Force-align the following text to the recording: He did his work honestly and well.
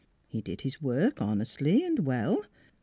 He 0.27 0.41
did 0.41 0.61
his 0.61 0.81
work 0.81 1.21
honestly 1.21 1.85
and 1.85 2.07
well. 2.07 2.43